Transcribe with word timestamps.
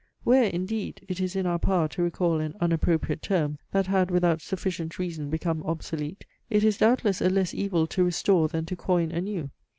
Where, 0.23 0.45
indeed, 0.45 1.01
it 1.07 1.19
is 1.19 1.35
in 1.35 1.45
our 1.45 1.59
power 1.59 1.87
to 1.89 2.01
recall 2.01 2.39
an 2.39 2.55
unappropriate 2.59 3.21
term 3.21 3.59
that 3.71 3.85
had 3.85 4.09
without 4.09 4.41
sufficient 4.41 4.97
reason 4.97 5.29
become 5.29 5.61
obsolete, 5.61 6.25
it 6.49 6.63
is 6.63 6.79
doubtless 6.79 7.21
a 7.21 7.29
less 7.29 7.53
evil 7.53 7.85
to 7.85 8.03
restore 8.03 8.47
than 8.47 8.65
to 8.65 8.75
coin 8.75 9.11
anew. 9.11 9.51